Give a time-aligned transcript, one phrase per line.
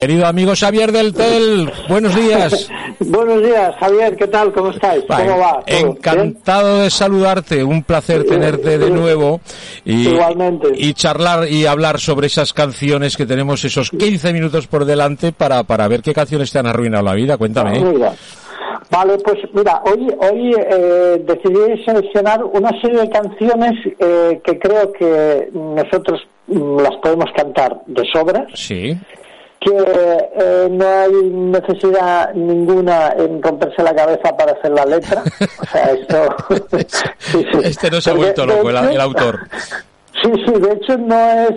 [0.00, 2.70] Querido amigo Xavier del TEL, buenos días.
[3.00, 4.52] buenos días, Javier, ¿qué tal?
[4.52, 5.02] ¿Cómo estáis?
[5.08, 5.60] ¿Cómo va?
[5.66, 9.40] Encantado de saludarte, un placer tenerte de nuevo
[9.84, 10.68] y, Igualmente.
[10.72, 15.64] y charlar y hablar sobre esas canciones que tenemos esos 15 minutos por delante para,
[15.64, 17.82] para ver qué canciones te han arruinado la vida, cuéntame.
[18.90, 24.92] Vale, pues mira, hoy, hoy eh, decidí seleccionar una serie de canciones eh, que creo
[24.92, 28.46] que nosotros mm, las podemos cantar de sobra.
[28.54, 28.96] Sí
[29.60, 35.22] que eh, no hay necesidad ninguna en romperse la cabeza para hacer la letra.
[35.60, 36.36] O sea, esto...
[37.62, 39.40] Este no se ha vuelto loco, el, autor.
[40.20, 41.54] Sí, sí, de hecho no es,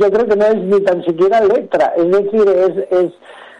[0.00, 3.12] yo creo que no es ni tan siquiera letra, es decir, es, es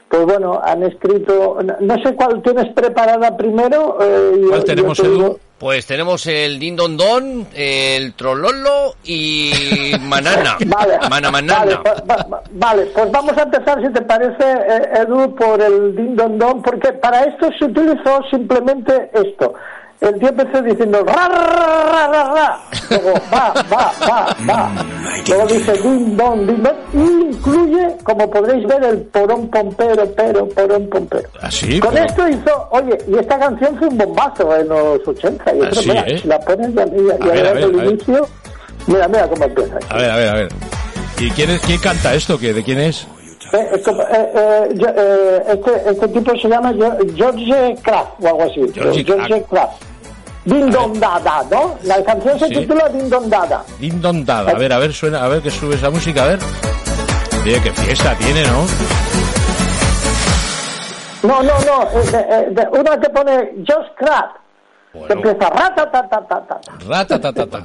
[0.08, 3.98] pues bueno, han escrito, no sé cuál tienes preparada primero.
[4.00, 5.38] Eh, ¿Cuál tenemos, Edu?
[5.64, 10.58] Pues tenemos el Din Don Don, el Trololo y Manana.
[10.66, 11.82] vale, Mana Manana.
[11.82, 12.18] Pues,
[12.50, 16.60] vale, pues, vamos a empezar, si te parece, eh, Edu, por el Din Don Don,
[16.60, 19.54] porque para esto se utilizó simplemente esto
[20.00, 22.60] el tío empezó diciendo ra, ra, ra, ra, ra.
[22.90, 24.70] Luego va, va, va, va.
[25.28, 26.74] Luego dice din, don, din, don.
[26.92, 31.28] Y incluye, como podréis ver, el porón pompero, pero, porón pompero.
[31.40, 31.80] Así.
[31.80, 35.54] Con esto hizo, oye, y esta canción fue un bombazo en los 80.
[35.54, 36.20] Yo creo, mira, ¿eh?
[36.24, 38.26] la pones y, y, y el inicio,
[38.86, 39.78] mira, mira cómo empieza.
[39.88, 40.48] A ver, a ver, a ver.
[41.18, 42.36] ¿Y quién, es, quién canta esto?
[42.36, 43.06] ¿De quién es?
[43.52, 46.74] Eh, eh, este, este tipo se llama
[47.14, 48.60] George Kraft o algo así.
[48.74, 49.93] George, George Kraft.
[50.44, 51.76] Din Don Dada, ¿no?
[51.84, 53.64] La canción se titula Din Don Dada.
[53.78, 54.50] Din Don Dada.
[54.50, 56.38] A ver, a ver, suena, a ver que sube esa música, a ver.
[57.42, 58.64] Oye, qué fiesta tiene, ¿no?
[61.22, 61.82] No, no, no.
[62.00, 64.36] Eh, eh, una que pone Just Crap.
[64.92, 65.08] Bueno.
[65.08, 66.60] Que empieza rata ta ta ta ta.
[66.86, 67.64] Rata ta ta ta.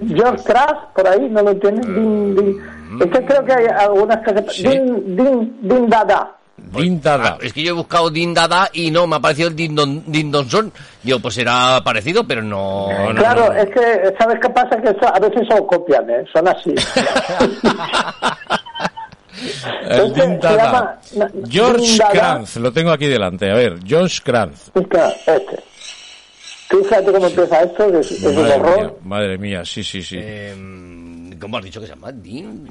[0.00, 1.80] Just Crap, por ahí, ¿no lo tiene?
[1.80, 3.00] Din, din.
[3.00, 4.68] Es que creo que hay algunas que se...
[4.68, 6.36] Din, din, din Dada.
[6.56, 7.34] Dindada.
[7.34, 10.72] Ah, es que yo he buscado Dindada y no, me ha parecido el Dindon, Dindonson.
[11.04, 12.88] Yo, pues era parecido, pero no.
[13.14, 14.80] claro, es que, ¿sabes qué pasa?
[14.80, 16.24] Que a veces son copian, ¿eh?
[16.32, 16.70] Son así.
[19.90, 20.98] el Dindada.
[21.48, 23.50] George Kranz, lo tengo aquí delante.
[23.50, 24.70] A ver, George Kranz.
[24.74, 25.62] Este.
[26.68, 28.80] Fíjate cómo empieza esto, es, es madre un horror.
[28.80, 30.18] Mía, madre mía, sí, sí, sí.
[30.20, 30.52] Eh,
[31.40, 32.10] ¿Cómo has dicho que se llama?
[32.10, 32.68] ¿Din,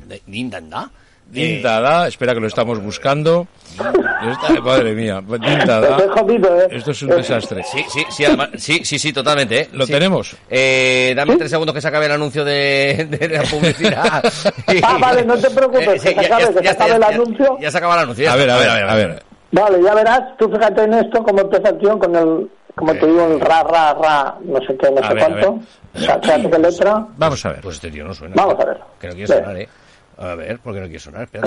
[1.28, 1.56] Dindanda?
[1.56, 3.48] Dindada, espera que lo estamos buscando.
[3.76, 5.98] Esta, madre mía, Dindada.
[5.98, 6.68] ¿eh?
[6.72, 7.64] Esto es un desastre.
[7.64, 9.62] Sí, sí, sí, además, sí, sí, sí, totalmente.
[9.62, 9.70] ¿eh?
[9.74, 9.92] ¿Lo sí.
[9.92, 10.36] tenemos?
[10.50, 14.24] Eh, dame tres segundos que se acabe el anuncio de, de la publicidad.
[14.84, 17.58] ah, vale, no te preocupes, eh, que se acabe, ya, que se acabe el anuncio.
[17.60, 18.32] Ya, se acaba el anuncio.
[18.32, 19.24] A ver, a ver, a ver, a ver.
[19.52, 23.06] Vale, ya verás, tú fíjate en esto, como empieza el tío con el, como te
[23.06, 25.60] digo, el ra, ra, ra, no sé qué, no A sé ver, cuánto.
[25.96, 27.08] O sea, qué letra.
[27.18, 27.62] Vamos a ver.
[27.62, 28.36] Pues este tío no suena.
[28.36, 28.78] Vamos a ver.
[29.00, 29.70] Que no quiere sonar, eh.
[30.18, 31.24] A ver, ¿por qué no quiere sonar?
[31.24, 31.44] Espera.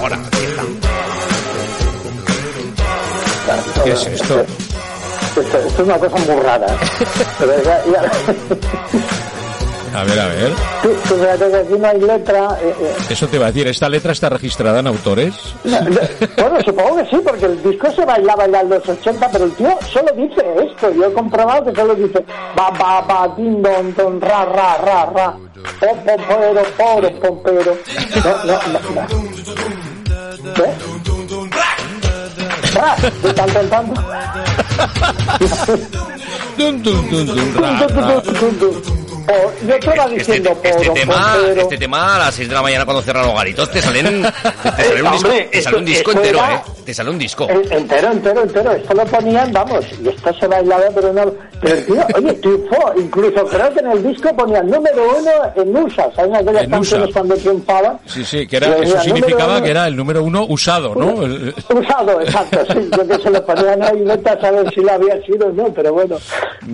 [0.00, 0.62] Ahora, aquí está.
[3.84, 4.40] ¿Qué es esto?
[4.40, 6.66] Esto, esto es una cosa muy rara.
[7.38, 9.27] Pero ya, ya...
[9.94, 10.52] A ver, a ver.
[10.82, 12.58] Tú, tú fíjate que aquí no hay letra.
[12.62, 12.96] Eh, eh.
[13.10, 15.34] Eso te va a decir, ¿esta letra está registrada en autores?
[15.64, 16.00] No, no,
[16.36, 19.52] bueno, supongo que sí, porque el disco se bailaba ya en los 80, pero el
[19.52, 20.92] tío solo dice esto.
[20.92, 22.24] Yo he comprobado que solo dice
[22.56, 25.36] ba, ba, ba, din, don, don, ra, ra, ra, ra.
[25.80, 27.76] Pom, pom, pero, poro, pom, pero.
[28.44, 28.58] No.
[30.54, 30.62] ¿Qué?
[33.22, 34.02] De tanto en tanto.
[36.56, 39.07] Dun, dun, dun, dun, ra, ra.
[39.66, 41.60] Yo estaba diciendo este, este tema, pompero.
[41.60, 44.22] este tema a las 6 de la mañana cuando cierran los garitos te salen,
[44.76, 46.62] te sale un disco, te sale un disco entero, era- eh.
[46.88, 47.46] Te sale un disco.
[47.50, 48.72] Entero, entero, entero.
[48.72, 51.30] Esto lo ponían, vamos, y esto se bailaba, pero no.
[51.60, 52.92] Pero tío, oye, triunfó.
[52.96, 56.10] Incluso creo que en el disco ponían número uno en USA.
[56.16, 57.12] ¿Saben aquellas En canciones USA.
[57.20, 57.98] cuando triunfaban?
[58.06, 59.64] Sí, sí, que era, eso significaba uno.
[59.64, 61.08] que era el número uno usado, ¿no?
[61.78, 62.88] Usado, exacto, sí.
[62.96, 65.64] Yo que se lo ponían ahí, vete a saber si lo había sido o no,
[65.74, 66.16] pero bueno.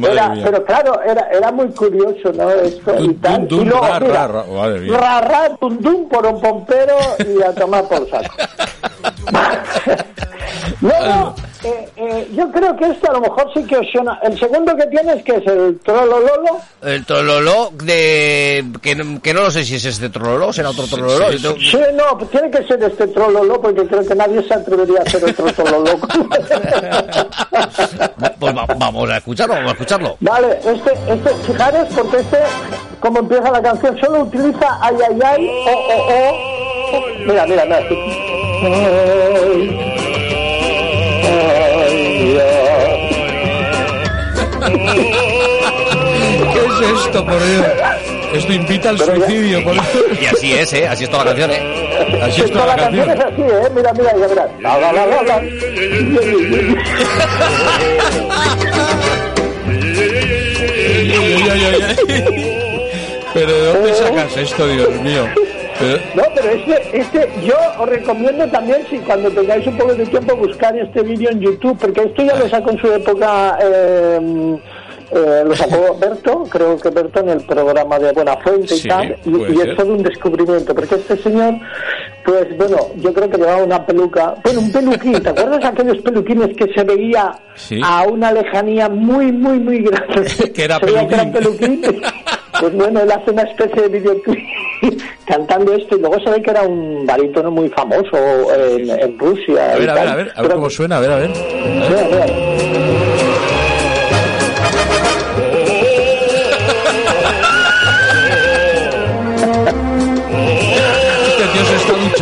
[0.00, 2.43] Era, pero claro, era, era muy curioso, ¿no?
[2.50, 3.48] Esto y Dun, tal.
[3.48, 4.98] dun, dun, y luego, ra, mira, ra, ra.
[4.98, 8.34] Ra, ra, dun, dun, por un pompero y a tomar por saco.
[10.82, 11.23] Eh, eh,
[12.46, 14.18] yo creo que este a lo mejor sí que os suena.
[14.22, 16.58] El segundo que tienes, que es el Trolololo.
[16.82, 18.64] El trololo de...
[18.82, 21.32] Que, no- que no lo sé si es este trololo, será otro trololo.
[21.32, 21.38] sí,
[21.70, 25.24] Sí, no, tiene que ser este Trololo, porque creo que nadie se atrevería a hacer
[25.24, 25.98] otro Trololo.
[28.40, 30.16] Pues va- vamos a escucharlo, vamos a escucharlo.
[30.20, 32.38] Vale, este, este, fijaros, porque este,
[33.00, 37.06] como empieza la canción, solo utiliza ay, ay, ay, o, o, o.
[37.26, 37.78] Mira, mira, mira.
[38.64, 39.93] Ay,
[46.94, 47.66] esto, por Dios?
[48.34, 49.86] Esto invita al Pero ya- suicidio, por Dios.
[50.22, 50.86] Y así es, ¿eh?
[50.88, 52.20] Así es toda la canción, ¿eh?
[52.22, 53.46] Así es toda Toda la la canción es canción.
[53.50, 53.70] así, ¿eh?
[53.74, 54.50] Mira, mira, ya verás.
[54.60, 56.44] La, la, la.
[63.32, 65.24] Pero ¿de dónde sacas esto, Dios mío?
[65.78, 70.06] Pero- No, pero este, este, yo os recomiendo también, si cuando tengáis un poco de
[70.06, 74.56] tiempo, buscar este vídeo en YouTube, porque esto ya lo sacó en su época, eh,
[75.10, 78.88] eh, lo sacó Berto, creo que Berto en el programa de Buena Fuente y Sí,
[78.88, 81.54] tal, y, y es todo un descubrimiento, porque este señor,
[82.24, 86.56] pues bueno, yo creo que llevaba una peluca, bueno, un peluquín, ¿te acuerdas aquellos peluquines
[86.56, 87.80] que se veía Sí.
[87.84, 90.30] a una lejanía muy, muy, muy grande?
[90.54, 91.32] Que era peluquín.
[91.32, 91.94] peluquines.
[92.60, 94.38] Pues bueno, él hace una especie de videoclip
[95.26, 98.16] cantando esto y luego se ve que era un barítono muy famoso
[98.54, 99.72] en, en Rusia.
[99.72, 101.30] A ver, a ver, a ver, a ver cómo suena, a ver, a ver.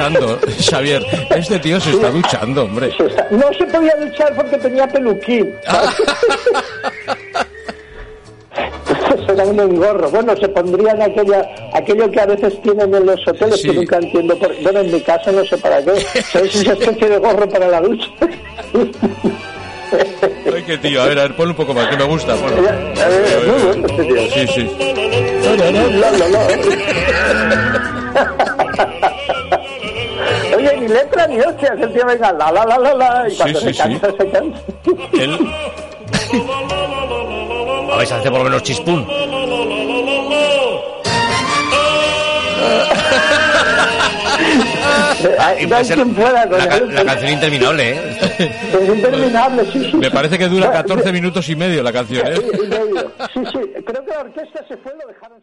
[0.08, 0.38] Duchando,
[0.70, 1.02] Xavier.
[1.31, 2.90] Este tío se está duchando, hombre.
[2.96, 5.54] Se está- No se podía duchar porque tenía peluquín.
[9.28, 10.10] Era un engorro.
[10.10, 13.69] Bueno, se pondrían aquella, aquello que a veces tienen en los hoteles Sí.
[13.69, 14.37] que nunca entiendo.
[14.38, 16.00] Por, bueno, en mi casa no sé para qué.
[16.32, 18.06] ¿Sabes esa especie de gorro para la ducha?
[20.54, 21.02] Ay, qué tío.
[21.02, 22.34] A ver, a ver, un poco más, que me gusta.
[22.34, 22.56] ponlo.
[22.69, 24.16] Eh, muy bueno este tío.
[24.32, 24.70] Sí, sí.
[30.82, 33.61] Oye, ni letra ni hostias, el tío venga, la, la, la, la, la, y cuando
[33.61, 34.61] Sí, se sí, cansa, se cansa.
[35.12, 35.38] Él,
[37.93, 39.06] A ver si hace por lo menos chispún.
[45.38, 46.94] Ay, Y no puede hay ser quien pueda con la, él.
[46.94, 48.19] la canción interminable, ¿eh?
[48.38, 49.96] Es interminable, sí, sí.
[49.96, 52.35] me parece que dura 14 minutos y medio la canción, ¿eh?
[52.37, 52.58] Y.
[53.32, 55.43] Sí, sí, creo que la orquesta se fue, lo dejaron.